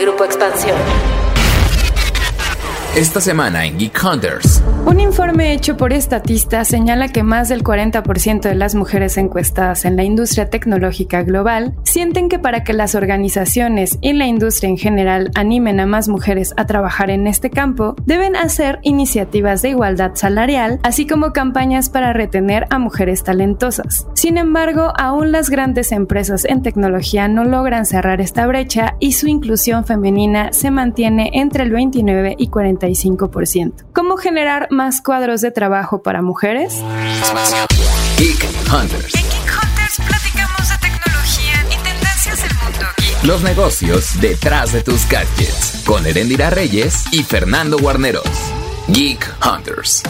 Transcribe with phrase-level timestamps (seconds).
[0.00, 0.78] Grupo Expansión.
[2.96, 4.62] Esta semana en Geek Hunters.
[4.86, 9.96] Un informe hecho por Estatista señala que más del 40% de las mujeres encuestadas en
[9.96, 15.30] la industria tecnológica global sienten que para que las organizaciones y la industria en general
[15.34, 20.80] animen a más mujeres a trabajar en este campo, deben hacer iniciativas de igualdad salarial,
[20.82, 24.06] así como campañas para retener a mujeres talentosas.
[24.14, 29.28] Sin embargo, aún las grandes empresas en tecnología no logran cerrar esta brecha y su
[29.28, 32.80] inclusión femenina se mantiene entre el 29 y 40
[33.92, 36.74] ¿Cómo generar más cuadros de trabajo para mujeres?
[38.18, 39.14] Geek Hunters.
[39.14, 43.24] En Geek Hunters platicamos de tecnología y tendencias del mundo geek.
[43.24, 45.82] Los negocios detrás de tus gadgets.
[45.84, 48.28] Con Erendira Reyes y Fernando Guarneros.
[48.88, 50.02] Geek Hunters.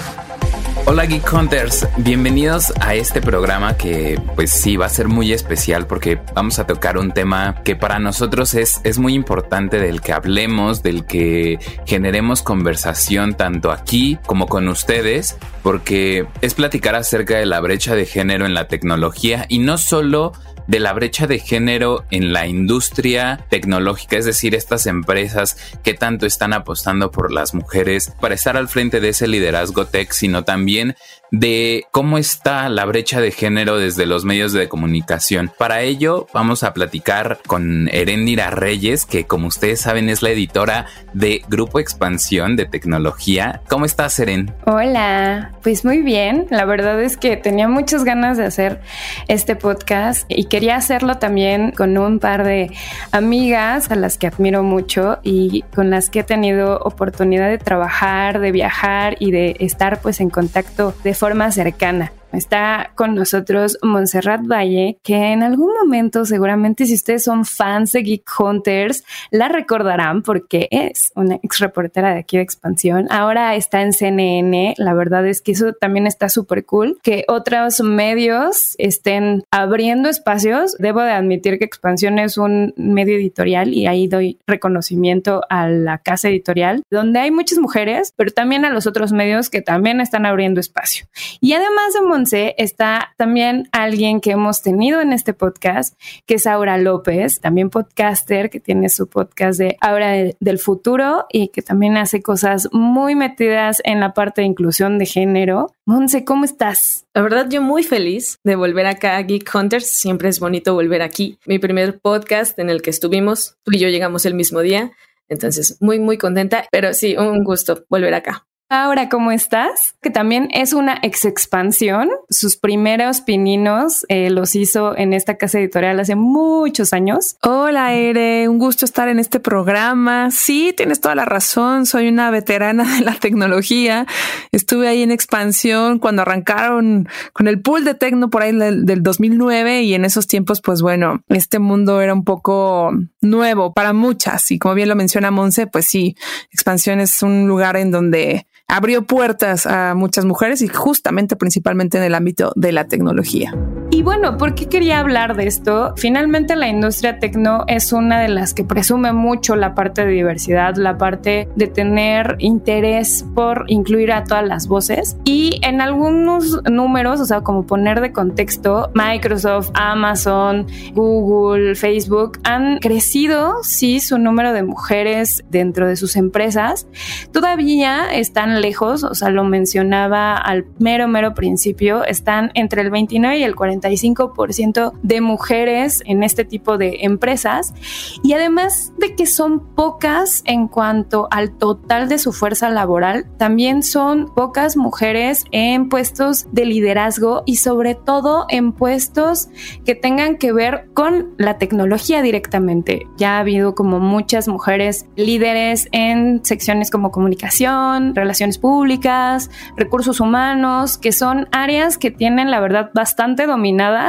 [0.86, 5.86] Hola Geek Hunters, bienvenidos a este programa que pues sí va a ser muy especial
[5.86, 10.12] porque vamos a tocar un tema que para nosotros es, es muy importante del que
[10.12, 17.46] hablemos, del que generemos conversación tanto aquí como con ustedes, porque es platicar acerca de
[17.46, 20.32] la brecha de género en la tecnología y no solo
[20.70, 26.26] de la brecha de género en la industria tecnológica, es decir, estas empresas que tanto
[26.26, 30.94] están apostando por las mujeres para estar al frente de ese liderazgo tech, sino también
[31.30, 35.50] de cómo está la brecha de género desde los medios de comunicación.
[35.56, 40.86] Para ello vamos a platicar con Erendira Reyes, que como ustedes saben es la editora
[41.12, 43.62] de Grupo Expansión de Tecnología.
[43.68, 44.52] ¿Cómo estás, Eren?
[44.66, 46.46] Hola, pues muy bien.
[46.50, 48.80] La verdad es que tenía muchas ganas de hacer
[49.28, 52.70] este podcast y quería hacerlo también con un par de
[53.12, 58.40] amigas a las que admiro mucho y con las que he tenido oportunidad de trabajar,
[58.40, 62.12] de viajar y de estar pues en contacto de forma cercana.
[62.32, 68.02] Está con nosotros Montserrat Valle, que en algún momento seguramente si ustedes son fans de
[68.02, 73.06] Geek Hunters, la recordarán porque es una ex reportera de aquí de Expansión.
[73.10, 74.74] Ahora está en CNN.
[74.78, 76.98] La verdad es que eso también está súper cool.
[77.02, 80.76] Que otros medios estén abriendo espacios.
[80.78, 85.98] Debo de admitir que Expansión es un medio editorial y ahí doy reconocimiento a la
[85.98, 90.26] casa editorial, donde hay muchas mujeres, pero también a los otros medios que también están
[90.26, 91.06] abriendo espacio.
[91.40, 96.76] Y además de está también alguien que hemos tenido en este podcast, que es Aura
[96.76, 102.22] López, también podcaster, que tiene su podcast de Aura del Futuro y que también hace
[102.22, 105.72] cosas muy metidas en la parte de inclusión de género.
[105.86, 107.06] Monse, ¿cómo estás?
[107.14, 109.90] La verdad, yo muy feliz de volver acá a Geek Hunters.
[109.90, 111.38] Siempre es bonito volver aquí.
[111.46, 114.92] Mi primer podcast en el que estuvimos, tú y yo llegamos el mismo día.
[115.28, 118.46] Entonces, muy, muy contenta, pero sí, un gusto volver acá.
[118.72, 119.96] Ahora, ¿cómo estás?
[120.00, 122.08] Que también es una ex expansión.
[122.28, 127.34] Sus primeros pininos eh, los hizo en esta casa editorial hace muchos años.
[127.42, 128.48] Hola, Ere.
[128.48, 130.30] Un gusto estar en este programa.
[130.30, 131.84] Sí, tienes toda la razón.
[131.84, 134.06] Soy una veterana de la tecnología.
[134.52, 139.02] Estuve ahí en expansión cuando arrancaron con el pool de tecno por ahí del, del
[139.02, 144.48] 2009 y en esos tiempos, pues bueno, este mundo era un poco nuevo para muchas.
[144.52, 146.14] Y como bien lo menciona Monse, pues sí,
[146.52, 152.04] expansión es un lugar en donde abrió puertas a muchas mujeres y justamente principalmente en
[152.04, 153.52] el ámbito de la tecnología.
[153.92, 155.94] Y bueno, ¿por qué quería hablar de esto?
[155.96, 160.76] Finalmente la industria tecno es una de las que presume mucho la parte de diversidad,
[160.76, 165.16] la parte de tener interés por incluir a todas las voces.
[165.24, 172.78] Y en algunos números, o sea, como poner de contexto, Microsoft, Amazon, Google, Facebook han
[172.78, 176.86] crecido, sí, su número de mujeres dentro de sus empresas.
[177.32, 183.38] Todavía están lejos, o sea, lo mencionaba al mero, mero principio, están entre el 29
[183.38, 187.74] y el 45% de mujeres en este tipo de empresas
[188.22, 193.82] y además de que son pocas en cuanto al total de su fuerza laboral, también
[193.82, 199.48] son pocas mujeres en puestos de liderazgo y sobre todo en puestos
[199.84, 203.06] que tengan que ver con la tecnología directamente.
[203.16, 210.98] Ya ha habido como muchas mujeres líderes en secciones como comunicación, relaciones públicas, recursos humanos,
[210.98, 213.46] que son áreas que tienen la verdad bastante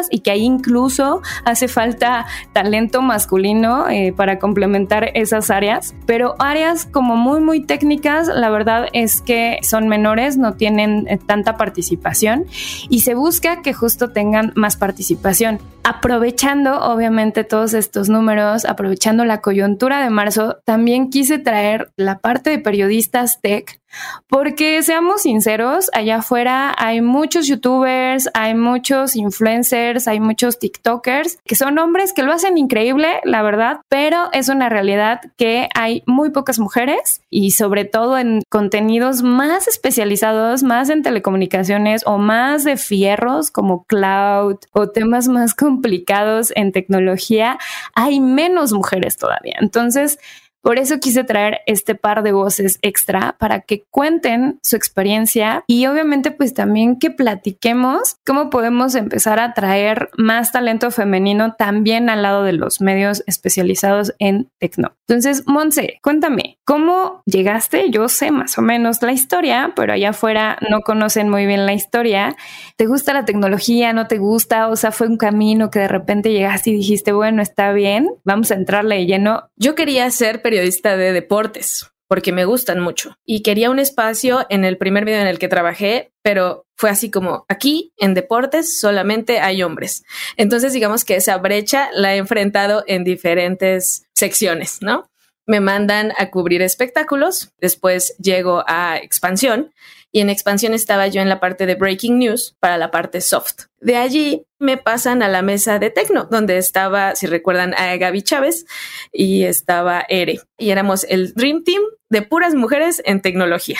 [0.09, 6.85] y que ahí incluso hace falta talento masculino eh, para complementar esas áreas, pero áreas
[6.85, 12.45] como muy muy técnicas, la verdad es que son menores, no tienen eh, tanta participación
[12.89, 15.59] y se busca que justo tengan más participación.
[15.83, 22.51] Aprovechando obviamente todos estos números, aprovechando la coyuntura de marzo, también quise traer la parte
[22.51, 23.81] de periodistas tech
[24.27, 31.55] Porque seamos sinceros, allá afuera hay muchos youtubers, hay muchos influencers, hay muchos TikTokers que
[31.55, 36.31] son hombres que lo hacen increíble, la verdad, pero es una realidad que hay muy
[36.31, 42.77] pocas mujeres y sobre todo en contenidos más especializados, más en telecomunicaciones o más de
[42.77, 47.57] fierros como cloud o temas más complicados en tecnología,
[47.95, 49.55] hay menos mujeres todavía.
[49.59, 50.19] Entonces,
[50.61, 55.85] por eso quise traer este par de voces extra para que cuenten su experiencia y
[55.87, 62.21] obviamente pues también que platiquemos cómo podemos empezar a traer más talento femenino también al
[62.21, 64.95] lado de los medios especializados en tecno.
[65.07, 67.89] Entonces, Monse, cuéntame, ¿cómo llegaste?
[67.89, 71.73] Yo sé más o menos la historia, pero allá afuera no conocen muy bien la
[71.73, 72.35] historia.
[72.77, 73.91] ¿Te gusta la tecnología?
[73.93, 74.69] ¿No te gusta?
[74.69, 78.51] O sea, fue un camino que de repente llegaste y dijiste, bueno, está bien, vamos
[78.51, 79.49] a entrarle de lleno.
[79.57, 84.65] Yo quería ser periodista de deportes porque me gustan mucho y quería un espacio en
[84.65, 89.39] el primer video en el que trabajé, pero fue así como aquí en deportes solamente
[89.39, 90.03] hay hombres.
[90.36, 95.09] Entonces digamos que esa brecha la he enfrentado en diferentes secciones, ¿no?
[95.48, 99.71] Me mandan a cubrir espectáculos, después llego a expansión
[100.11, 103.65] y en expansión estaba yo en la parte de breaking news para la parte soft.
[103.79, 108.21] De allí me pasan a la mesa de Tecno, donde estaba, si recuerdan, a Gaby
[108.21, 108.65] Chávez
[109.11, 110.41] y estaba Ere.
[110.57, 113.79] Y éramos el Dream Team de puras mujeres en tecnología,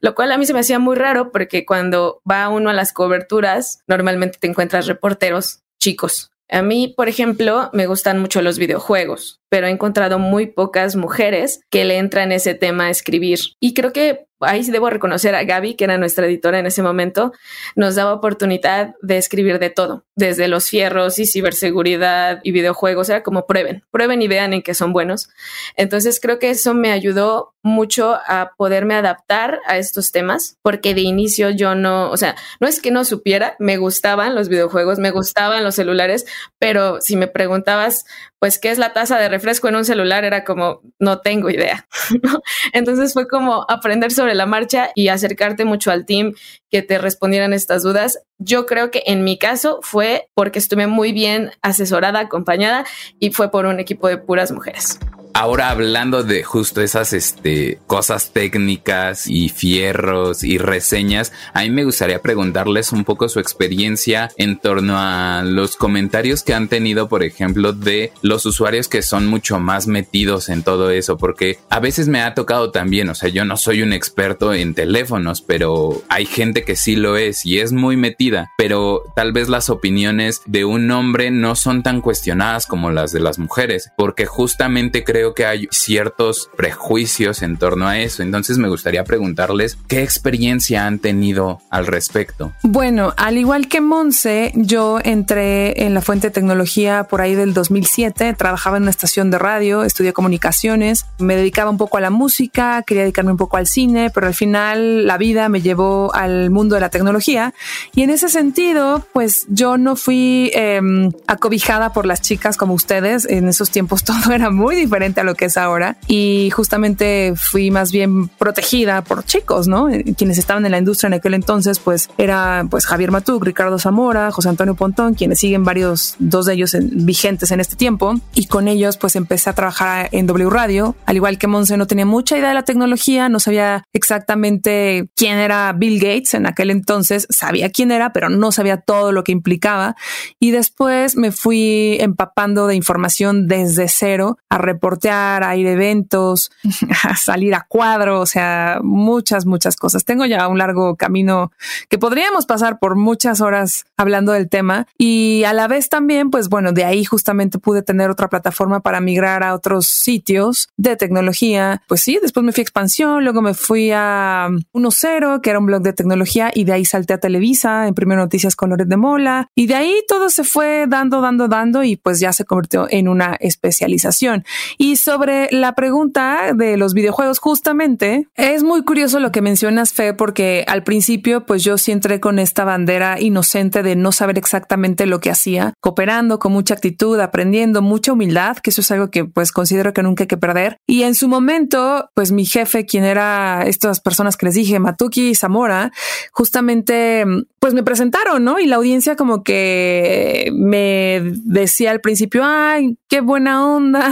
[0.00, 2.92] lo cual a mí se me hacía muy raro porque cuando va uno a las
[2.92, 6.30] coberturas, normalmente te encuentras reporteros chicos.
[6.50, 11.60] A mí, por ejemplo, me gustan mucho los videojuegos, pero he encontrado muy pocas mujeres
[11.70, 13.38] que le entran ese tema a escribir.
[13.60, 17.32] Y creo que ahí debo reconocer a Gaby, que era nuestra editora en ese momento,
[17.74, 23.22] nos daba oportunidad de escribir de todo, desde los fierros y ciberseguridad y videojuegos, era
[23.22, 25.28] como prueben, prueben y vean en qué son buenos.
[25.76, 31.02] Entonces creo que eso me ayudó mucho a poderme adaptar a estos temas, porque de
[31.02, 35.10] inicio yo no, o sea, no es que no supiera, me gustaban los videojuegos, me
[35.10, 36.26] gustaban los celulares,
[36.58, 38.04] pero si me preguntabas,
[38.38, 40.24] pues, ¿qué es la tasa de refresco en un celular?
[40.24, 41.88] Era como, no tengo idea.
[42.72, 46.34] Entonces fue como aprender sobre la marcha y acercarte mucho al team
[46.70, 48.20] que te respondieran estas dudas.
[48.38, 52.84] Yo creo que en mi caso fue porque estuve muy bien asesorada, acompañada
[53.18, 54.98] y fue por un equipo de puras mujeres.
[55.40, 61.84] Ahora hablando de justo esas este, cosas técnicas y fierros y reseñas, a mí me
[61.84, 67.22] gustaría preguntarles un poco su experiencia en torno a los comentarios que han tenido, por
[67.22, 72.08] ejemplo, de los usuarios que son mucho más metidos en todo eso, porque a veces
[72.08, 76.26] me ha tocado también, o sea, yo no soy un experto en teléfonos, pero hay
[76.26, 80.64] gente que sí lo es y es muy metida, pero tal vez las opiniones de
[80.64, 85.46] un hombre no son tan cuestionadas como las de las mujeres, porque justamente creo que
[85.46, 88.22] hay ciertos prejuicios en torno a eso.
[88.22, 92.52] Entonces me gustaría preguntarles qué experiencia han tenido al respecto.
[92.62, 97.54] Bueno, al igual que Monse, yo entré en la fuente de tecnología por ahí del
[97.54, 102.10] 2007, trabajaba en una estación de radio, estudié comunicaciones, me dedicaba un poco a la
[102.10, 106.50] música, quería dedicarme un poco al cine, pero al final la vida me llevó al
[106.50, 107.54] mundo de la tecnología.
[107.94, 113.26] Y en ese sentido, pues yo no fui em, acobijada por las chicas como ustedes,
[113.26, 115.96] en esos tiempos todo era muy diferente a lo que es ahora.
[116.06, 119.88] Y justamente fui más bien protegida por chicos, ¿no?
[120.16, 124.30] Quienes estaban en la industria en aquel entonces, pues era pues Javier Matuk, Ricardo Zamora,
[124.30, 128.14] José Antonio Pontón, quienes siguen varios, dos de ellos vigentes en este tiempo.
[128.34, 130.96] Y con ellos pues empecé a trabajar en W Radio.
[131.06, 135.38] Al igual que Monse no tenía mucha idea de la tecnología, no sabía exactamente quién
[135.38, 139.32] era Bill Gates en aquel entonces, sabía quién era, pero no sabía todo lo que
[139.32, 139.96] implicaba.
[140.38, 146.50] Y después me fui empapando de información desde cero a reportear a ir a eventos,
[147.04, 150.04] a salir a cuadro, o sea, muchas, muchas cosas.
[150.04, 151.52] Tengo ya un largo camino
[151.88, 156.48] que podríamos pasar por muchas horas hablando del tema y a la vez también, pues
[156.48, 161.82] bueno, de ahí justamente pude tener otra plataforma para migrar a otros sitios de tecnología.
[161.88, 165.66] Pues sí, después me fui a Expansión, luego me fui a 1.0, que era un
[165.66, 168.96] blog de tecnología y de ahí salté a Televisa en Primero Noticias con Loret de
[168.96, 172.86] Mola y de ahí todo se fue dando, dando, dando y pues ya se convirtió
[172.90, 174.44] en una especialización.
[174.76, 180.14] Y sobre la pregunta de los videojuegos, justamente, es muy curioso lo que mencionas, Fe,
[180.14, 185.06] porque al principio, pues yo sí entré con esta bandera inocente de no saber exactamente
[185.06, 189.24] lo que hacía, cooperando con mucha actitud, aprendiendo, mucha humildad, que eso es algo que
[189.24, 190.78] pues considero que nunca hay que perder.
[190.86, 195.30] Y en su momento, pues mi jefe, quien era estas personas que les dije, Matuki
[195.30, 195.92] y Zamora,
[196.32, 197.24] justamente
[197.58, 198.58] pues me presentaron, ¿no?
[198.58, 204.10] Y la audiencia como que me decía al principio, ay, qué buena onda,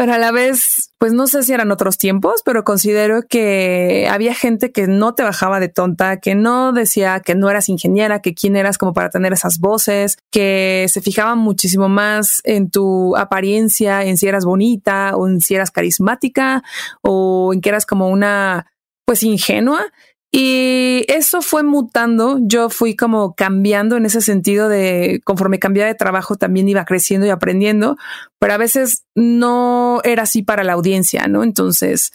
[0.00, 4.32] pero a la vez, pues no sé si eran otros tiempos, pero considero que había
[4.32, 8.32] gente que no te bajaba de tonta, que no decía que no eras ingeniera, que
[8.32, 14.02] quién eras como para tener esas voces, que se fijaban muchísimo más en tu apariencia,
[14.02, 16.62] en si eras bonita o en si eras carismática
[17.02, 18.72] o en que eras como una
[19.04, 19.84] pues ingenua
[20.32, 22.38] y eso fue mutando.
[22.42, 27.26] Yo fui como cambiando en ese sentido de conforme cambiaba de trabajo también iba creciendo
[27.26, 27.96] y aprendiendo,
[28.38, 31.42] pero a veces no era así para la audiencia, ¿no?
[31.42, 32.12] Entonces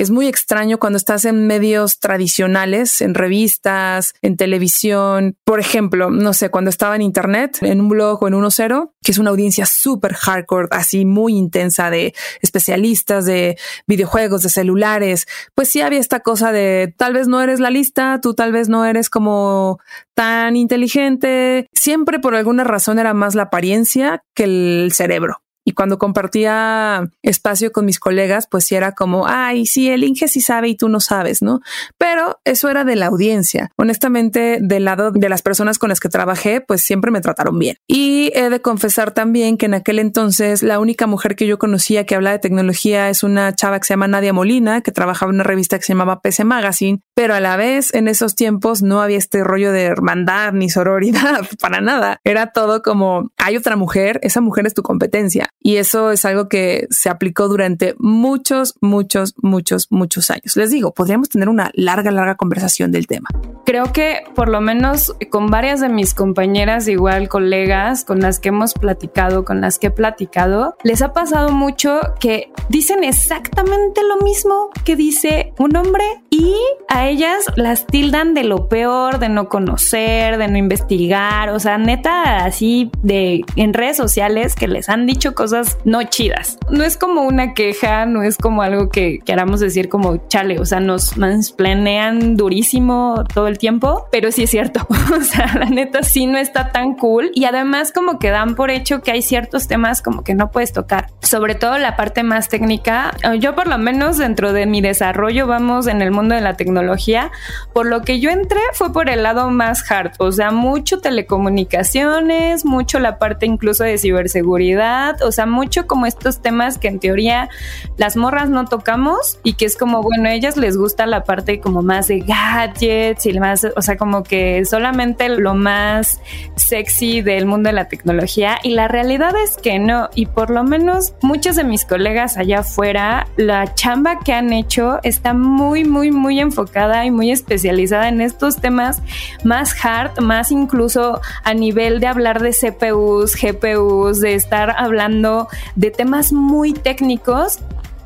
[0.00, 5.36] es muy extraño cuando estás en medios tradicionales, en revistas, en televisión.
[5.44, 9.12] Por ejemplo, no sé, cuando estaba en internet, en un blog o en 1.0, que
[9.12, 15.68] es una audiencia súper hardcore, así muy intensa de especialistas de videojuegos, de celulares, pues
[15.68, 18.86] sí había esta cosa de tal vez no eres la lista, tú tal vez no
[18.86, 19.80] eres como
[20.14, 21.68] tan inteligente.
[21.74, 25.42] Siempre por alguna razón era más la apariencia que el cerebro.
[25.70, 30.26] Y cuando compartía espacio con mis colegas, pues sí era como, ay, sí, el Inge
[30.26, 31.60] sí sabe y tú no sabes, ¿no?
[31.96, 33.70] Pero eso era de la audiencia.
[33.76, 37.76] Honestamente, del lado de las personas con las que trabajé, pues siempre me trataron bien.
[37.86, 42.04] Y he de confesar también que en aquel entonces la única mujer que yo conocía
[42.04, 45.36] que habla de tecnología es una chava que se llama Nadia Molina, que trabajaba en
[45.36, 49.02] una revista que se llamaba PC Magazine, pero a la vez en esos tiempos no
[49.02, 52.18] había este rollo de hermandad ni sororidad para nada.
[52.24, 55.50] Era todo como, hay otra mujer, esa mujer es tu competencia.
[55.62, 60.56] Y eso es algo que se aplicó durante muchos, muchos, muchos, muchos años.
[60.56, 63.28] Les digo, podríamos tener una larga, larga conversación del tema.
[63.66, 68.48] Creo que por lo menos con varias de mis compañeras, igual colegas con las que
[68.48, 74.24] hemos platicado, con las que he platicado, les ha pasado mucho que dicen exactamente lo
[74.24, 76.04] mismo que dice un hombre
[76.40, 76.56] y
[76.88, 81.76] a ellas las tildan de lo peor, de no conocer, de no investigar, o sea,
[81.76, 86.58] neta así de en redes sociales que les han dicho cosas no chidas.
[86.70, 90.64] No es como una queja, no es como algo que queramos decir como chale, o
[90.64, 94.86] sea, nos mansplanean durísimo todo el tiempo, pero sí es cierto.
[95.20, 98.70] o sea, la neta sí no está tan cool y además como que dan por
[98.70, 102.48] hecho que hay ciertos temas como que no puedes tocar, sobre todo la parte más
[102.48, 103.14] técnica.
[103.38, 107.30] Yo por lo menos dentro de mi desarrollo vamos en el mundo de la tecnología,
[107.72, 112.64] por lo que yo entré fue por el lado más hard, o sea, mucho telecomunicaciones,
[112.64, 117.48] mucho la parte incluso de ciberseguridad, o sea, mucho como estos temas que en teoría
[117.96, 121.60] las morras no tocamos y que es como, bueno, a ellas les gusta la parte
[121.60, 126.20] como más de gadgets y más, o sea, como que solamente lo más
[126.56, 130.64] sexy del mundo de la tecnología y la realidad es que no y por lo
[130.64, 136.10] menos muchos de mis colegas allá afuera, la chamba que han hecho está muy, muy,
[136.20, 139.02] muy enfocada y muy especializada en estos temas
[139.42, 145.90] más hard, más incluso a nivel de hablar de CPUs, GPUs, de estar hablando de
[145.90, 147.58] temas muy técnicos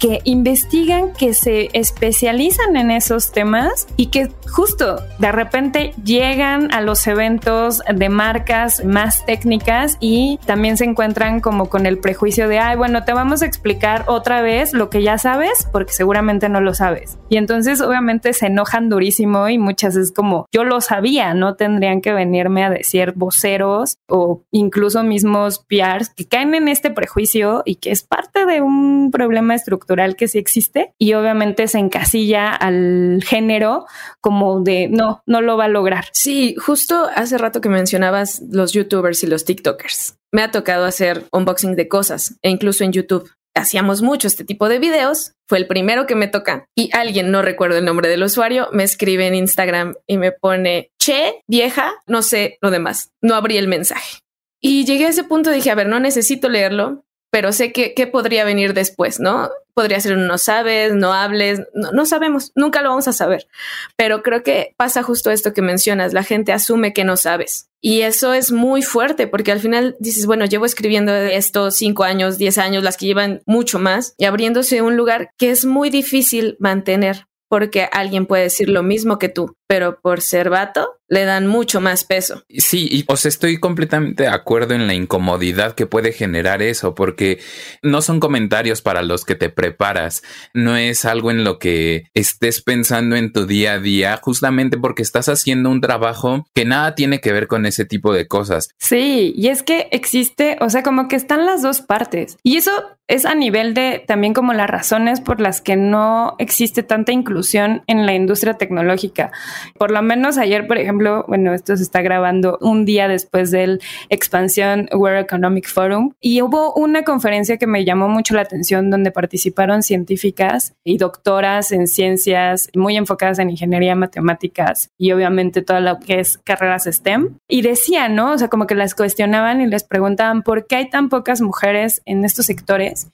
[0.04, 6.82] que investigan, que se especializan en esos temas y que justo de repente llegan a
[6.82, 12.58] los eventos de marcas más técnicas y también se encuentran como con el prejuicio de,
[12.58, 16.60] ay, bueno, te vamos a explicar otra vez lo que ya sabes porque seguramente no
[16.60, 17.16] lo sabes.
[17.30, 22.02] Y entonces obviamente se enojan durísimo y muchas es como, yo lo sabía, no tendrían
[22.02, 27.76] que venirme a decir voceros o incluso mismos PRs que caen en este prejuicio y
[27.76, 33.22] que es parte de un problema estructural que sí existe y obviamente se encasilla al
[33.26, 33.86] género
[34.20, 36.06] como de no, no lo va a lograr.
[36.12, 40.16] Sí, justo hace rato que mencionabas los youtubers y los tiktokers.
[40.32, 43.30] Me ha tocado hacer unboxing de cosas e incluso en YouTube.
[43.56, 47.40] Hacíamos mucho este tipo de videos, fue el primero que me toca y alguien, no
[47.40, 52.22] recuerdo el nombre del usuario, me escribe en Instagram y me pone, che, vieja, no
[52.22, 54.18] sé lo demás, no abrí el mensaje.
[54.60, 57.03] Y llegué a ese punto, dije, a ver, no necesito leerlo,
[57.34, 59.50] pero sé que, qué podría venir después, ¿no?
[59.74, 63.48] Podría ser un no sabes, no hables, no, no, sabemos, nunca lo vamos a saber.
[63.96, 67.66] Pero creo que pasa justo esto que mencionas, la gente asume que no sabes.
[67.80, 72.38] Y eso es muy fuerte porque al final dices, bueno, llevo escribiendo esto cinco años,
[72.38, 76.56] diez años, las que llevan mucho más y abriéndose un lugar que es muy difícil
[76.60, 81.46] mantener porque alguien puede decir lo mismo que tú, pero por ser vato le dan
[81.46, 82.42] mucho más peso.
[82.48, 87.40] Sí, y os estoy completamente de acuerdo en la incomodidad que puede generar eso, porque
[87.82, 90.22] no son comentarios para los que te preparas,
[90.54, 95.02] no es algo en lo que estés pensando en tu día a día, justamente porque
[95.02, 98.70] estás haciendo un trabajo que nada tiene que ver con ese tipo de cosas.
[98.78, 102.72] Sí, y es que existe, o sea, como que están las dos partes, y eso
[103.06, 107.82] es a nivel de también como las razones por las que no existe tanta inclusión
[107.86, 109.30] en la industria tecnológica,
[109.78, 113.80] Por lo menos ayer, por ejemplo, bueno, esto se está grabando un día después del
[114.08, 119.10] expansión World Economic Forum y hubo una conferencia que me llamó mucho la atención donde
[119.10, 125.98] participaron científicas y doctoras en ciencias muy enfocadas en ingeniería, matemáticas y obviamente todo lo
[126.00, 127.38] que es carreras STEM.
[127.48, 128.32] Y decían, ¿no?
[128.32, 132.02] O sea, como que las cuestionaban y les preguntaban por qué hay tan pocas mujeres
[132.04, 133.10] en estos sectores.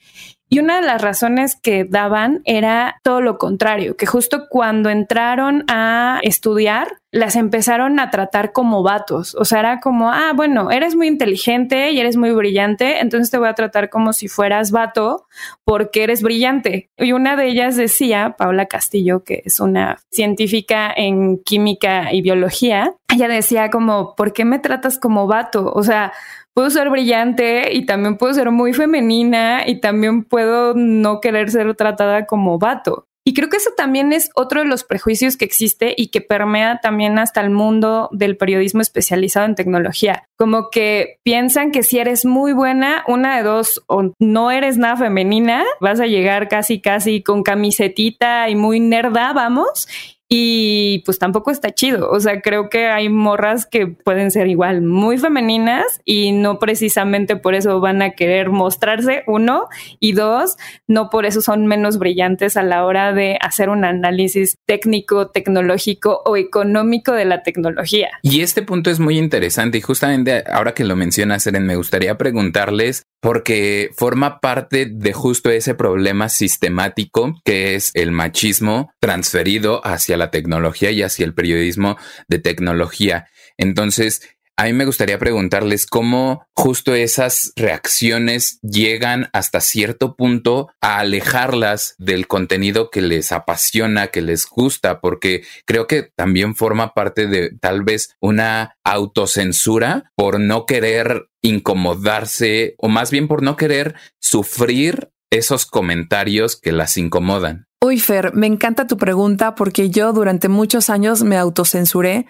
[0.52, 5.64] Y una de las razones que daban era todo lo contrario, que justo cuando entraron
[5.69, 9.37] a estudiar, las empezaron a tratar como vatos.
[9.37, 13.38] O sea, era como, ah, bueno, eres muy inteligente y eres muy brillante, entonces te
[13.38, 15.26] voy a tratar como si fueras vato
[15.64, 16.90] porque eres brillante.
[16.97, 22.92] Y una de ellas decía, Paula Castillo, que es una científica en química y biología,
[23.12, 25.73] ella decía como, ¿por qué me tratas como vato?
[25.73, 26.12] O sea,
[26.54, 31.75] puedo ser brillante y también puedo ser muy femenina y también puedo no querer ser
[31.75, 33.07] tratada como vato.
[33.23, 36.80] Y creo que eso también es otro de los prejuicios que existe y que permea
[36.80, 40.25] también hasta el mundo del periodismo especializado en tecnología.
[40.37, 44.97] Como que piensan que si eres muy buena, una de dos, o no eres nada
[44.97, 49.87] femenina, vas a llegar casi, casi con camisetita y muy nerda, vamos,
[50.32, 52.08] y pues tampoco está chido.
[52.08, 57.34] O sea, creo que hay morras que pueden ser igual muy femeninas y no precisamente
[57.34, 59.66] por eso van a querer mostrarse, uno,
[59.99, 60.56] y dos,
[60.87, 66.22] no por eso son menos brillantes a la hora de hacer un análisis técnico, tecnológico
[66.25, 68.10] o económico de la tecnología.
[68.22, 72.16] Y este punto es muy interesante y justamente ahora que lo mencionas, Eren, me gustaría
[72.16, 80.16] preguntarles porque forma parte de justo ese problema sistemático que es el machismo transferido hacia
[80.16, 81.96] la tecnología y hacia el periodismo
[82.28, 83.26] de tecnología.
[83.58, 84.22] Entonces,
[84.57, 91.95] a mí me gustaría preguntarles cómo justo esas reacciones llegan hasta cierto punto a alejarlas
[91.99, 97.57] del contenido que les apasiona, que les gusta, porque creo que también forma parte de
[97.59, 105.11] tal vez una autocensura por no querer incomodarse o más bien por no querer sufrir
[105.30, 107.66] esos comentarios que las incomodan.
[107.83, 112.26] Uy, Fer, me encanta tu pregunta porque yo durante muchos años me autocensuré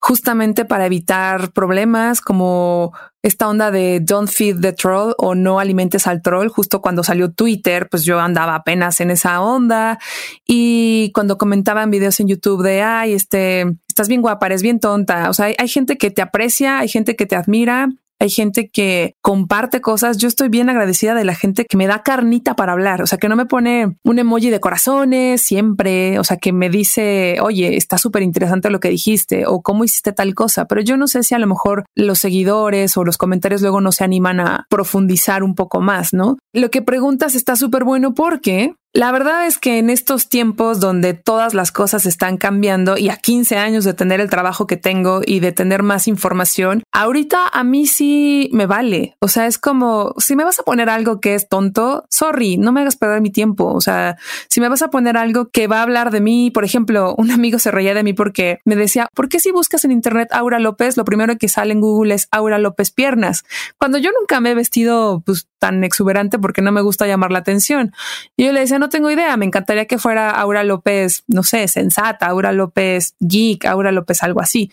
[0.00, 6.06] justamente para evitar problemas como esta onda de don't feed the troll o no alimentes
[6.06, 6.48] al troll.
[6.48, 9.98] Justo cuando salió Twitter, pues yo andaba apenas en esa onda
[10.46, 15.28] y cuando comentaban videos en YouTube de ay, este estás bien guapa, eres bien tonta.
[15.30, 17.88] O sea, hay, hay gente que te aprecia, hay gente que te admira
[18.20, 20.18] hay gente que comparte cosas.
[20.18, 23.18] Yo estoy bien agradecida de la gente que me da carnita para hablar, o sea,
[23.18, 27.76] que no me pone un emoji de corazones siempre, o sea, que me dice, oye,
[27.76, 31.22] está súper interesante lo que dijiste o cómo hiciste tal cosa, pero yo no sé
[31.22, 35.42] si a lo mejor los seguidores o los comentarios luego no se animan a profundizar
[35.42, 36.38] un poco más, ¿no?
[36.52, 41.12] Lo que preguntas está súper bueno porque la verdad es que en estos tiempos donde
[41.12, 45.20] todas las cosas están cambiando y a 15 años de tener el trabajo que tengo
[45.24, 49.16] y de tener más información, ahorita a mí sí me vale.
[49.20, 52.72] O sea, es como si me vas a poner algo que es tonto, sorry, no
[52.72, 53.72] me hagas perder mi tiempo.
[53.72, 54.16] O sea,
[54.48, 57.30] si me vas a poner algo que va a hablar de mí, por ejemplo, un
[57.30, 60.58] amigo se reía de mí porque me decía, ¿por qué si buscas en internet Aura
[60.58, 63.44] López, lo primero que sale en Google es Aura López piernas?
[63.78, 67.40] Cuando yo nunca me he vestido pues tan exuberante porque no me gusta llamar la
[67.40, 67.92] atención.
[68.36, 71.68] Y yo le decía, no tengo idea, me encantaría que fuera Aura López, no sé,
[71.68, 74.70] sensata, Aura López geek, Aura López algo así.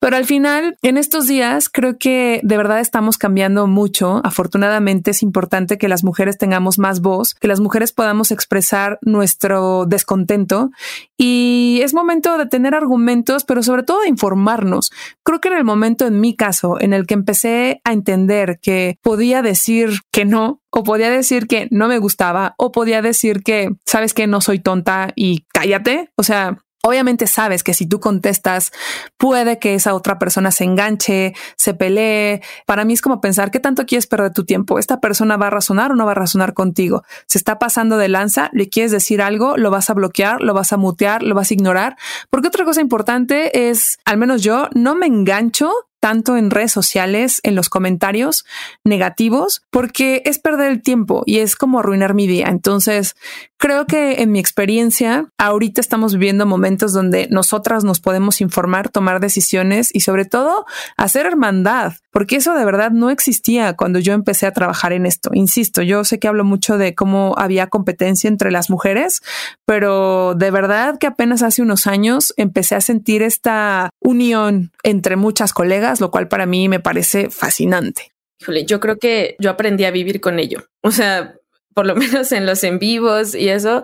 [0.00, 4.22] Pero al final, en estos días, creo que de verdad estamos cambiando mucho.
[4.24, 9.84] Afortunadamente es importante que las mujeres tengamos más voz, que las mujeres podamos expresar nuestro
[9.84, 10.70] descontento
[11.18, 14.90] y es momento de tener argumentos, pero sobre todo de informarnos.
[15.22, 18.98] Creo que en el momento, en mi caso, en el que empecé a entender que
[19.02, 23.68] podía decir que no, o podía decir que no me gustaba, o podía decir que,
[23.84, 26.10] sabes que no soy tonta y cállate.
[26.16, 28.72] O sea, Obviamente sabes que si tú contestas,
[29.18, 32.40] puede que esa otra persona se enganche, se pelee.
[32.64, 34.78] Para mí es como pensar qué tanto quieres perder tu tiempo.
[34.78, 37.04] Esta persona va a razonar o no va a razonar contigo.
[37.26, 40.72] Se está pasando de lanza, le quieres decir algo, lo vas a bloquear, lo vas
[40.72, 41.96] a mutear, lo vas a ignorar.
[42.30, 47.40] Porque otra cosa importante es, al menos yo, no me engancho tanto en redes sociales,
[47.42, 48.44] en los comentarios
[48.84, 52.46] negativos, porque es perder el tiempo y es como arruinar mi día.
[52.48, 53.14] Entonces,
[53.58, 59.20] creo que en mi experiencia, ahorita estamos viviendo momentos donde nosotras nos podemos informar, tomar
[59.20, 60.64] decisiones y sobre todo
[60.96, 65.30] hacer hermandad, porque eso de verdad no existía cuando yo empecé a trabajar en esto.
[65.34, 69.20] Insisto, yo sé que hablo mucho de cómo había competencia entre las mujeres,
[69.66, 75.52] pero de verdad que apenas hace unos años empecé a sentir esta unión entre muchas
[75.52, 78.12] colegas, lo cual para mí me parece fascinante.
[78.40, 80.66] Híjole, yo creo que yo aprendí a vivir con ello.
[80.82, 81.34] O sea,
[81.74, 83.82] por lo menos en los en vivos y eso,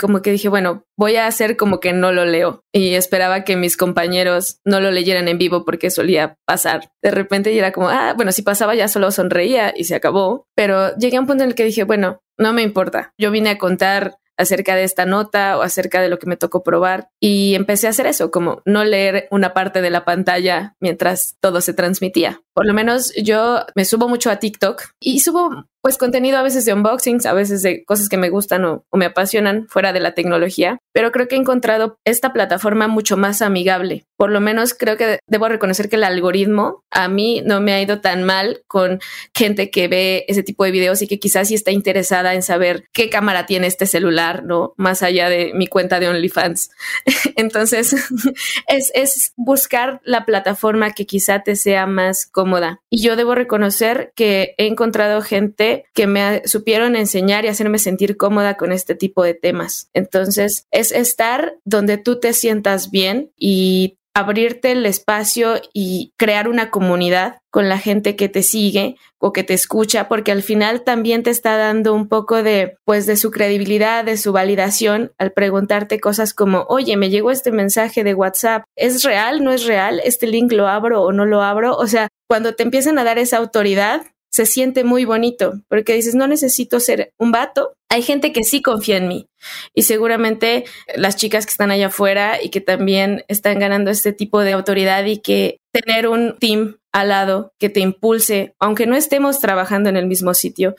[0.00, 3.56] como que dije, bueno, voy a hacer como que no lo leo y esperaba que
[3.56, 6.90] mis compañeros no lo leyeran en vivo porque solía pasar.
[7.02, 10.46] De repente y era como, ah, bueno, si pasaba ya solo sonreía y se acabó,
[10.54, 13.12] pero llegué a un punto en el que dije, bueno, no me importa.
[13.18, 16.62] Yo vine a contar acerca de esta nota o acerca de lo que me tocó
[16.62, 21.36] probar y empecé a hacer eso, como no leer una parte de la pantalla mientras
[21.40, 22.42] todo se transmitía.
[22.54, 26.64] Por lo menos yo me subo mucho a TikTok y subo pues contenido a veces
[26.64, 30.14] de unboxings, a veces de cosas que me gustan o, me apasionan fuera de la
[30.14, 34.06] tecnología, pero creo que he encontrado esta plataforma mucho más amigable.
[34.16, 37.82] Por lo menos creo que debo reconocer que el algoritmo a mí no me ha
[37.82, 39.00] ido tan mal con
[39.34, 42.84] gente que ve ese tipo de videos y que quizás sí está interesada en saber
[42.92, 44.74] qué cámara tiene este celular, ¿no?
[44.76, 46.70] Más allá de mi cuenta de OnlyFans.
[47.36, 47.96] Entonces,
[48.68, 52.80] es, es buscar la plataforma que quizá te sea más cómoda.
[52.88, 58.16] Y yo debo reconocer que he encontrado gente que me supieron enseñar y hacerme sentir
[58.16, 59.88] cómoda con este tipo de temas.
[59.92, 66.70] Entonces, es estar donde tú te sientas bien y abrirte el espacio y crear una
[66.70, 71.22] comunidad con la gente que te sigue o que te escucha, porque al final también
[71.22, 76.00] te está dando un poco de, pues, de su credibilidad, de su validación al preguntarte
[76.00, 79.44] cosas como, oye, me llegó este mensaje de WhatsApp, ¿es real?
[79.44, 80.00] ¿No es real?
[80.04, 81.76] ¿Este link lo abro o no lo abro?
[81.76, 84.02] O sea, cuando te empiezan a dar esa autoridad,
[84.32, 87.74] se siente muy bonito, porque dices, no necesito ser un vato.
[87.90, 89.26] Hay gente que sí confía en mí
[89.74, 90.64] y seguramente
[90.96, 95.04] las chicas que están allá afuera y que también están ganando este tipo de autoridad
[95.04, 99.96] y que tener un team al lado que te impulse, aunque no estemos trabajando en
[99.96, 100.74] el mismo sitio,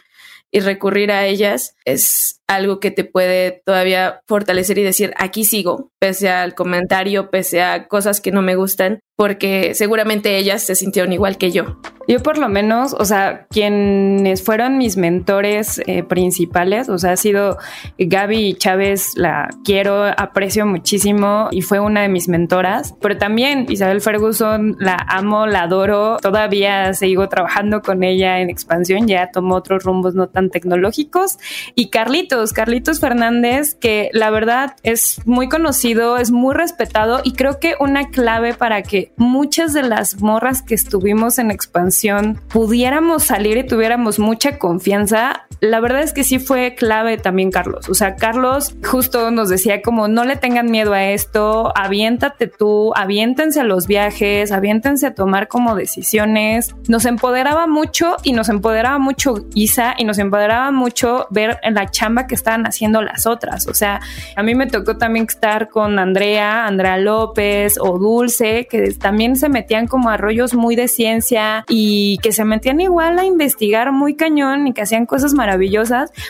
[0.53, 5.91] y recurrir a ellas es algo que te puede todavía fortalecer y decir, aquí sigo,
[5.99, 11.13] pese al comentario, pese a cosas que no me gustan, porque seguramente ellas se sintieron
[11.13, 11.79] igual que yo.
[12.07, 17.17] Yo por lo menos, o sea, quienes fueron mis mentores eh, principales, o sea, ha
[17.17, 17.57] sido
[17.97, 24.01] Gaby Chávez, la quiero, aprecio muchísimo y fue una de mis mentoras, pero también Isabel
[24.01, 29.83] Ferguson, la amo, la adoro, todavía sigo trabajando con ella en expansión, ya tomó otros
[29.83, 31.37] rumbos no tan tecnológicos
[31.75, 37.59] y Carlitos, Carlitos Fernández, que la verdad es muy conocido, es muy respetado y creo
[37.59, 43.57] que una clave para que muchas de las morras que estuvimos en expansión pudiéramos salir
[43.57, 47.87] y tuviéramos mucha confianza, la verdad es que sí fue clave también Carlos.
[47.87, 52.91] O sea, Carlos justo nos decía como no le tengan miedo a esto, aviéntate tú,
[52.95, 56.75] aviéntense a los viajes, aviéntense a tomar como decisiones.
[56.89, 62.27] Nos empoderaba mucho y nos empoderaba mucho Isa y nos empoderaba mucho ver la chamba
[62.27, 63.65] que estaban haciendo las otras.
[63.67, 64.01] O sea,
[64.35, 69.47] a mí me tocó también estar con Andrea, Andrea López o Dulce, que también se
[69.47, 74.15] metían como a rollos muy de ciencia y que se metían igual a investigar muy
[74.17, 75.52] cañón y que hacían cosas maravillosas,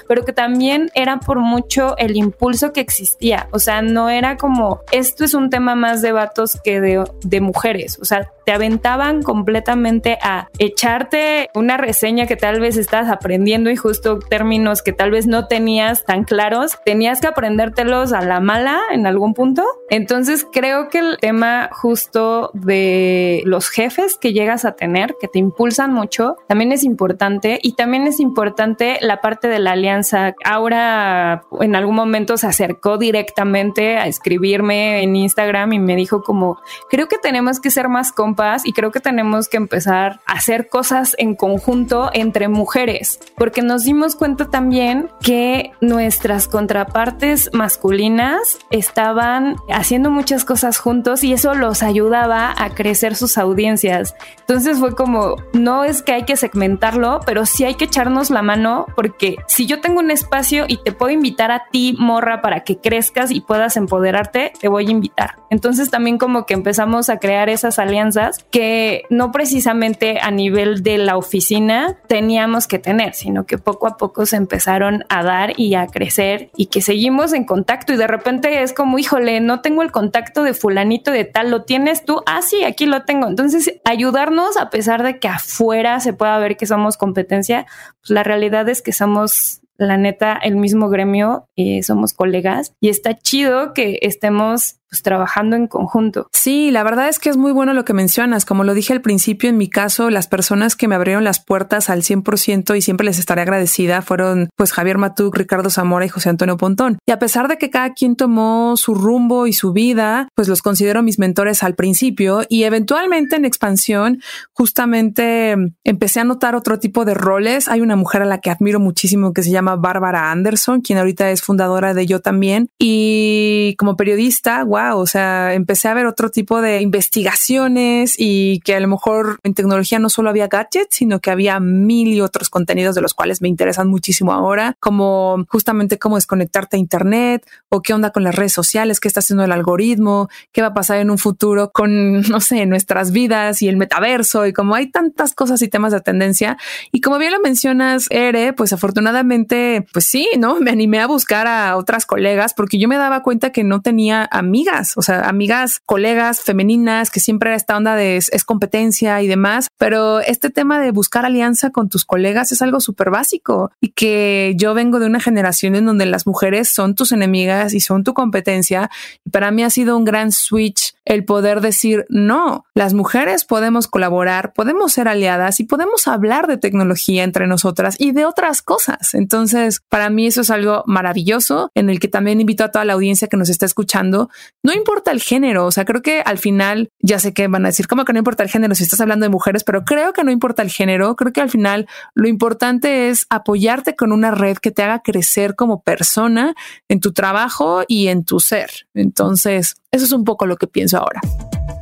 [0.08, 3.48] pero que también era por mucho el impulso que existía.
[3.52, 7.42] O sea, no era como esto es un tema más de vatos que de, de
[7.42, 7.98] mujeres.
[8.02, 13.76] O sea, te aventaban completamente a echarte una reseña que tal vez estás aprendiendo y
[13.76, 18.80] justo términos que tal vez no tenías tan claros, tenías que aprendértelos a la mala
[18.92, 19.64] en algún punto.
[19.90, 25.40] Entonces creo que el tema justo de los jefes que llegas a tener, que te
[25.40, 30.36] impulsan mucho, también es importante y también es importante la parte de la alianza.
[30.44, 36.60] Aura en algún momento se acercó directamente a escribirme en Instagram y me dijo como,
[36.90, 40.70] creo que tenemos que ser más compas y creo que tenemos que empezar a hacer
[40.70, 49.56] cosas en conjunto entre mujeres, porque nos dimos cuenta también que nuestras contrapartes masculinas estaban
[49.70, 54.16] haciendo muchas cosas juntos y eso los ayudaba a crecer sus audiencias.
[54.40, 58.42] Entonces fue como, no es que hay que segmentarlo, pero sí hay que echarnos la
[58.42, 62.62] mano porque si yo tengo un espacio y te puedo invitar a ti, morra, para
[62.62, 65.36] que crezcas y puedas empoderarte, te voy a invitar.
[65.50, 70.98] Entonces también como que empezamos a crear esas alianzas que no precisamente a nivel de
[70.98, 75.76] la oficina teníamos que tener, sino que poco a poco se empezaron a dar y
[75.76, 79.82] a crecer y que seguimos en contacto y de repente es como, híjole, no tengo
[79.82, 82.22] el contacto de fulanito de tal, ¿lo tienes tú?
[82.26, 83.28] Ah, sí, aquí lo tengo.
[83.28, 87.66] Entonces ayudarnos a pesar de que afuera se pueda ver que somos competencia,
[88.02, 92.90] pues la realidad es que somos la neta el mismo gremio y somos colegas y
[92.90, 96.28] está chido que estemos pues trabajando en conjunto.
[96.32, 98.46] Sí, la verdad es que es muy bueno lo que mencionas.
[98.46, 101.90] Como lo dije al principio, en mi caso, las personas que me abrieron las puertas
[101.90, 106.30] al 100% y siempre les estaré agradecida fueron pues Javier Matuk, Ricardo Zamora y José
[106.30, 107.00] Antonio Pontón.
[107.08, 110.62] Y a pesar de que cada quien tomó su rumbo y su vida, pues los
[110.62, 117.04] considero mis mentores al principio y eventualmente en expansión justamente empecé a notar otro tipo
[117.04, 117.68] de roles.
[117.68, 121.32] Hay una mujer a la que admiro muchísimo que se llama Bárbara Anderson, quien ahorita
[121.32, 122.70] es fundadora de Yo también.
[122.78, 128.76] Y como periodista, wow, o sea, empecé a ver otro tipo de investigaciones y que
[128.76, 132.50] a lo mejor en tecnología no solo había gadgets, sino que había mil y otros
[132.50, 137.82] contenidos de los cuales me interesan muchísimo ahora, como justamente cómo desconectarte a Internet o
[137.82, 140.98] qué onda con las redes sociales, qué está haciendo el algoritmo, qué va a pasar
[140.98, 145.34] en un futuro con, no sé, nuestras vidas y el metaverso y como hay tantas
[145.34, 146.58] cosas y temas de tendencia.
[146.92, 150.60] Y como bien lo mencionas, Ere, pues afortunadamente, pues sí, ¿no?
[150.60, 154.28] Me animé a buscar a otras colegas porque yo me daba cuenta que no tenía
[154.32, 159.22] amigas, o sea, amigas, colegas femeninas, que siempre era esta onda de es, es competencia
[159.22, 159.68] y demás.
[159.78, 164.54] Pero este tema de buscar alianza con tus colegas es algo súper básico y que
[164.58, 168.14] yo vengo de una generación en donde las mujeres son tus enemigas y son tu
[168.14, 168.90] competencia.
[169.26, 173.88] Y para mí ha sido un gran switch el poder decir, no, las mujeres podemos
[173.88, 179.14] colaborar, podemos ser aliadas y podemos hablar de tecnología entre nosotras y de otras cosas.
[179.14, 182.94] Entonces, para mí eso es algo maravilloso en el que también invito a toda la
[182.94, 184.30] audiencia que nos está escuchando.
[184.64, 187.70] No importa el género, o sea, creo que al final, ya sé que van a
[187.70, 189.64] decir, ¿cómo que no importa el género si estás hablando de mujeres?
[189.64, 193.96] Pero creo que no importa el género, creo que al final lo importante es apoyarte
[193.96, 196.56] con una red que te haga crecer como persona
[196.88, 198.70] en tu trabajo y en tu ser.
[198.94, 201.22] Entonces, eso es un poco lo que pienso ahora.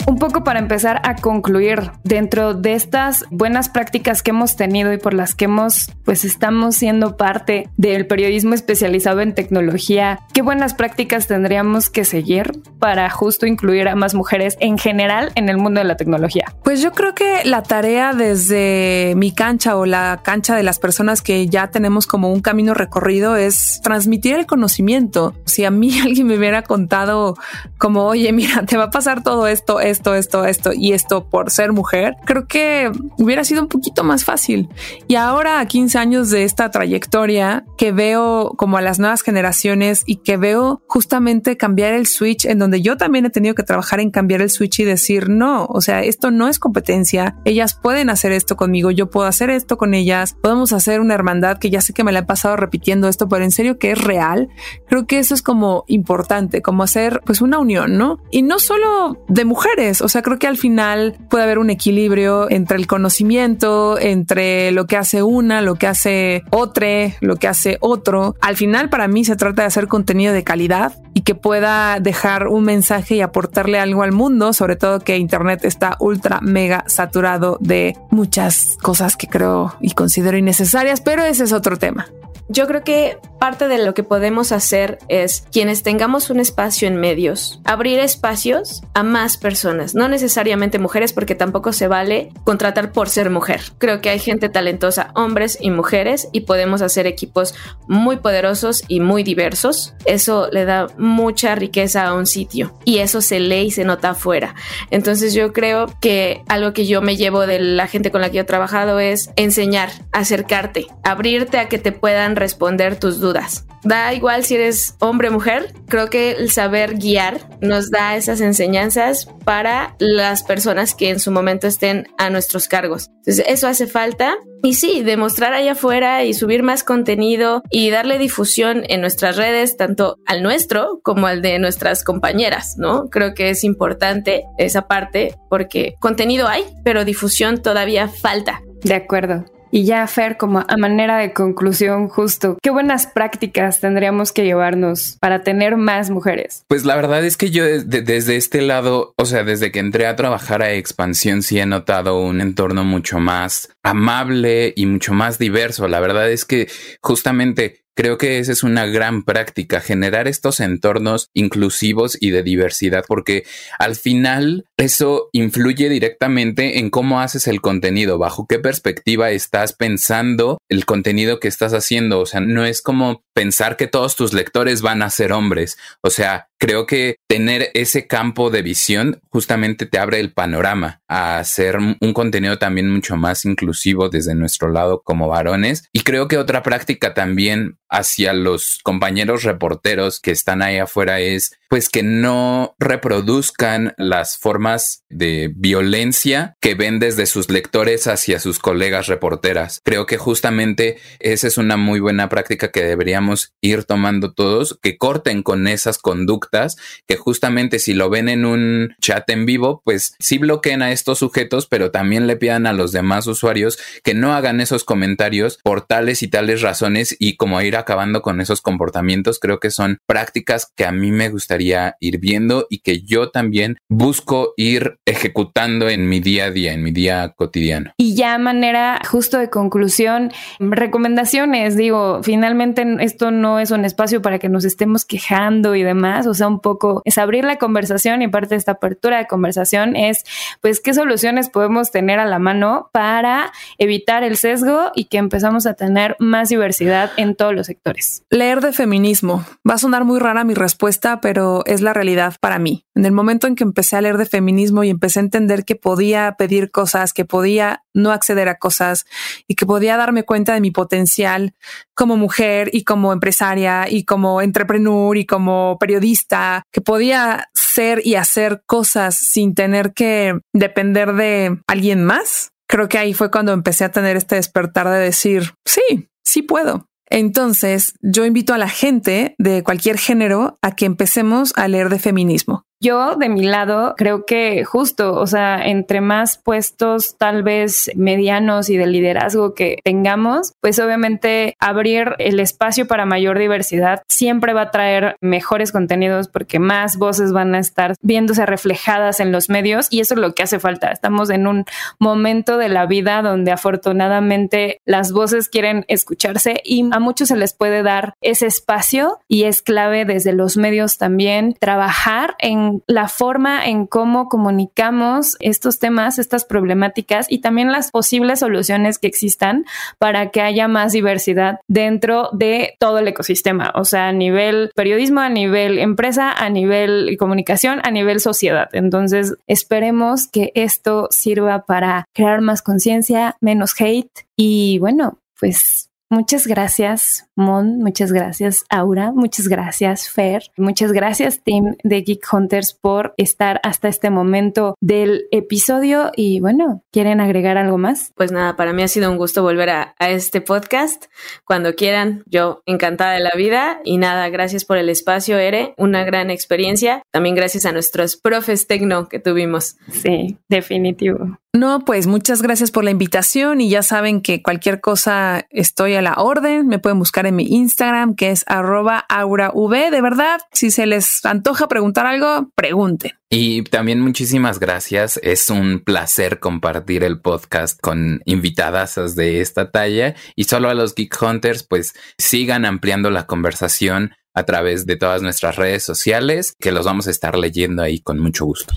[0.08, 4.98] Un poco para empezar a concluir dentro de estas buenas prácticas que hemos tenido y
[4.98, 10.74] por las que hemos, pues estamos siendo parte del periodismo especializado en tecnología, ¿qué buenas
[10.74, 15.80] prácticas tendríamos que seguir para justo incluir a más mujeres en general en el mundo
[15.80, 16.54] de la tecnología?
[16.64, 21.22] Pues yo creo que la tarea desde mi cancha o la cancha de las personas
[21.22, 25.36] que ya tenemos como un camino recorrido es transmitir el conocimiento.
[25.46, 27.36] Si a mí alguien me hubiera contado
[27.78, 31.52] como, oye, mira, te va a pasar todo esto, esto, esto, esto y esto por
[31.52, 34.70] ser mujer, creo que hubiera sido un poquito más fácil.
[35.08, 40.04] Y ahora a 15 años de esta trayectoria que veo como a las nuevas generaciones
[40.06, 44.00] y que veo justamente cambiar el switch en donde yo también he tenido que trabajar
[44.00, 48.10] en cambiar el switch y decir no, o sea, esto no es competencia, ellas pueden
[48.10, 51.82] hacer esto conmigo, yo puedo hacer esto con ellas, podemos hacer una hermandad que ya
[51.82, 54.50] sé que me la he pasado repitiendo esto, pero en serio que es real.
[54.88, 58.20] Creo que eso es como importante, como hacer pues una unión, ¿no?
[58.32, 62.50] Y no solo de mujeres, o sea, creo que al final puede haber un equilibrio
[62.50, 66.82] entre el conocimiento, entre lo que hace una, lo que hace otra,
[67.20, 68.36] lo que hace otro.
[68.42, 72.48] Al final para mí se trata de hacer contenido de calidad y que pueda dejar
[72.48, 77.58] un mensaje y aportarle algo al mundo, sobre todo que Internet está ultra mega saturado
[77.60, 82.08] de muchas cosas que creo y considero innecesarias, pero ese es otro tema.
[82.54, 86.98] Yo creo que parte de lo que podemos hacer es quienes tengamos un espacio en
[86.98, 93.08] medios, abrir espacios a más personas, no necesariamente mujeres porque tampoco se vale contratar por
[93.08, 93.62] ser mujer.
[93.78, 97.56] Creo que hay gente talentosa, hombres y mujeres, y podemos hacer equipos
[97.88, 99.94] muy poderosos y muy diversos.
[100.06, 104.10] Eso le da mucha riqueza a un sitio y eso se lee y se nota
[104.10, 104.56] afuera.
[104.90, 108.36] Entonces yo creo que algo que yo me llevo de la gente con la que
[108.36, 113.66] yo he trabajado es enseñar, acercarte, abrirte a que te puedan responder tus dudas.
[113.84, 118.42] Da igual si eres hombre o mujer, creo que el saber guiar nos da esas
[118.42, 123.10] enseñanzas para las personas que en su momento estén a nuestros cargos.
[123.26, 124.36] Entonces, eso hace falta.
[124.64, 129.76] Y sí, demostrar allá afuera y subir más contenido y darle difusión en nuestras redes,
[129.76, 133.10] tanto al nuestro como al de nuestras compañeras, ¿no?
[133.10, 138.62] Creo que es importante esa parte porque contenido hay, pero difusión todavía falta.
[138.84, 139.46] De acuerdo.
[139.72, 145.18] Y ya, Fer, como a manera de conclusión, justo, ¿qué buenas prácticas tendríamos que llevarnos
[145.22, 146.66] para tener más mujeres?
[146.68, 150.18] Pues la verdad es que yo desde este lado, o sea, desde que entré a
[150.18, 155.88] trabajar a Expansión, sí he notado un entorno mucho más amable y mucho más diverso.
[155.88, 156.68] La verdad es que
[157.02, 163.06] justamente Creo que esa es una gran práctica, generar estos entornos inclusivos y de diversidad,
[163.08, 163.46] porque
[163.78, 170.58] al final eso influye directamente en cómo haces el contenido, bajo qué perspectiva estás pensando
[170.68, 172.22] el contenido que estás haciendo.
[172.22, 175.78] O sea, no es como pensar que todos tus lectores van a ser hombres.
[176.02, 181.40] O sea, creo que tener ese campo de visión justamente te abre el panorama a
[181.40, 185.86] hacer un contenido también mucho más inclusivo desde nuestro lado como varones.
[185.92, 191.58] Y creo que otra práctica también hacia los compañeros reporteros que están ahí afuera es
[191.70, 198.60] pues que no reproduzcan las formas de violencia que ven desde sus lectores hacia sus
[198.60, 199.80] colegas reporteras.
[199.84, 203.21] Creo que justamente esa es una muy buena práctica que deberíamos
[203.62, 206.76] ir tomando todos, que corten con esas conductas,
[207.08, 211.20] que justamente si lo ven en un chat en vivo, pues sí bloqueen a estos
[211.20, 215.82] sujetos, pero también le pidan a los demás usuarios que no hagan esos comentarios por
[215.82, 220.72] tales y tales razones y como ir acabando con esos comportamientos, creo que son prácticas
[220.76, 226.08] que a mí me gustaría ir viendo y que yo también busco ir ejecutando en
[226.08, 227.92] mi día a día, en mi día cotidiano.
[227.98, 234.40] Y ya manera justo de conclusión, recomendaciones, digo, finalmente esto no es un espacio para
[234.40, 238.30] que nos estemos quejando y demás, o sea, un poco es abrir la conversación y
[238.30, 240.24] parte de esta apertura de conversación es
[240.62, 245.66] pues qué soluciones podemos tener a la mano para evitar el sesgo y que empezamos
[245.66, 248.24] a tener más diversidad en todos los sectores.
[248.30, 249.44] Leer de feminismo.
[249.70, 252.86] Va a sonar muy rara mi respuesta, pero es la realidad para mí.
[252.96, 255.76] En el momento en que empecé a leer de feminismo y empecé a entender que
[255.76, 259.06] podía pedir cosas, que podía no acceder a cosas
[259.48, 261.54] y que podía darme cuenta de mi potencial
[261.94, 268.16] como mujer y como empresaria y como entrepreneur y como periodista, que podía ser y
[268.16, 272.52] hacer cosas sin tener que depender de alguien más.
[272.68, 276.86] Creo que ahí fue cuando empecé a tener este despertar de decir, sí, sí puedo.
[277.10, 282.00] Entonces, yo invito a la gente de cualquier género a que empecemos a leer de
[282.00, 282.64] feminismo.
[282.84, 288.72] Yo, de mi lado, creo que justo, o sea, entre más puestos tal vez medianos
[288.72, 294.62] y de liderazgo que tengamos, pues obviamente abrir el espacio para mayor diversidad siempre va
[294.62, 299.86] a traer mejores contenidos porque más voces van a estar viéndose reflejadas en los medios
[299.92, 300.92] y eso es lo que hace falta.
[300.92, 301.66] Estamos en un
[302.00, 307.54] momento de la vida donde afortunadamente las voces quieren escucharse y a muchos se les
[307.54, 313.66] puede dar ese espacio y es clave desde los medios también trabajar en la forma
[313.66, 319.66] en cómo comunicamos estos temas, estas problemáticas y también las posibles soluciones que existan
[319.98, 325.20] para que haya más diversidad dentro de todo el ecosistema, o sea, a nivel periodismo,
[325.20, 328.70] a nivel empresa, a nivel comunicación, a nivel sociedad.
[328.74, 336.46] Entonces, esperemos que esto sirva para crear más conciencia, menos hate y bueno, pues Muchas
[336.46, 337.78] gracias, Mon.
[337.78, 339.14] Muchas gracias, Aura.
[339.14, 340.44] Muchas gracias, Fer.
[340.58, 346.12] Muchas gracias, team de Geek Hunters, por estar hasta este momento del episodio.
[346.14, 348.12] Y bueno, ¿quieren agregar algo más?
[348.18, 351.06] Pues nada, para mí ha sido un gusto volver a, a este podcast.
[351.46, 353.80] Cuando quieran, yo encantada de la vida.
[353.86, 355.74] Y nada, gracias por el espacio, Ere.
[355.78, 357.04] Una gran experiencia.
[357.12, 359.78] También gracias a nuestros profes tecno que tuvimos.
[359.90, 361.38] Sí, definitivo.
[361.54, 366.01] No, pues muchas gracias por la invitación y ya saben que cualquier cosa estoy a
[366.02, 366.68] la orden.
[366.68, 369.54] Me pueden buscar en mi Instagram que es arroba aurav.
[369.70, 373.12] De verdad, si se les antoja preguntar algo, pregunten.
[373.30, 375.18] Y también muchísimas gracias.
[375.24, 380.96] Es un placer compartir el podcast con invitadas de esta talla y solo a los
[380.96, 386.72] Geek Hunters, pues sigan ampliando la conversación a través de todas nuestras redes sociales, que
[386.72, 388.74] los vamos a estar leyendo ahí con mucho gusto.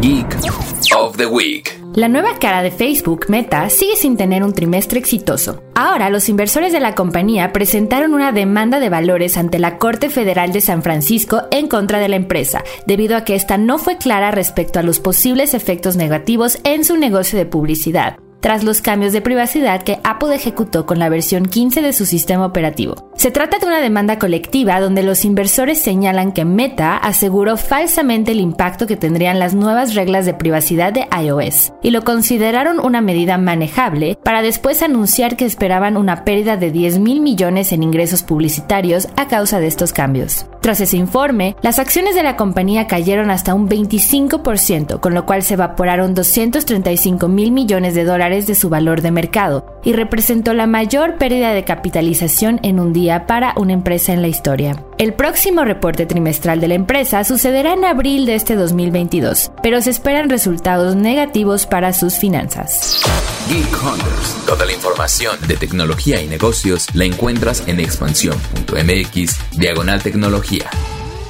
[0.00, 0.36] Geek
[0.96, 1.78] of the Week.
[1.94, 5.64] La nueva cara de Facebook, Meta, sigue sin tener un trimestre exitoso.
[5.74, 10.52] Ahora, los inversores de la compañía presentaron una demanda de valores ante la Corte Federal
[10.52, 14.30] de San Francisco en contra de la empresa, debido a que esta no fue clara
[14.30, 19.20] respecto a los posibles efectos negativos en su negocio de publicidad tras los cambios de
[19.20, 23.10] privacidad que Apple ejecutó con la versión 15 de su sistema operativo.
[23.16, 28.40] Se trata de una demanda colectiva donde los inversores señalan que Meta aseguró falsamente el
[28.40, 33.36] impacto que tendrían las nuevas reglas de privacidad de iOS y lo consideraron una medida
[33.36, 39.08] manejable para después anunciar que esperaban una pérdida de 10 mil millones en ingresos publicitarios
[39.16, 40.46] a causa de estos cambios.
[40.60, 45.42] Tras ese informe, las acciones de la compañía cayeron hasta un 25%, con lo cual
[45.42, 50.66] se evaporaron 235 mil millones de dólares de su valor de mercado y representó la
[50.66, 54.84] mayor pérdida de capitalización en un día para una empresa en la historia.
[54.98, 59.90] El próximo reporte trimestral de la empresa sucederá en abril de este 2022, pero se
[59.90, 63.02] esperan resultados negativos para sus finanzas.
[63.48, 64.46] Geek Hunters.
[64.46, 70.68] Toda la información de tecnología y negocios la encuentras en expansión.mx diagonal tecnología.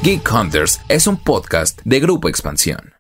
[0.03, 2.98] Geek Hunters es un podcast de Grupo Expansión.